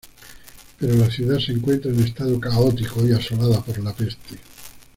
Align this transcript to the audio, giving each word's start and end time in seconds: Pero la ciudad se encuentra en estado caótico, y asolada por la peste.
Pero 0.79 0.95
la 0.95 1.11
ciudad 1.11 1.37
se 1.37 1.51
encuentra 1.51 1.91
en 1.91 1.99
estado 1.99 2.39
caótico, 2.39 3.05
y 3.05 3.11
asolada 3.11 3.61
por 3.63 3.77
la 3.83 3.93
peste. 3.93 4.39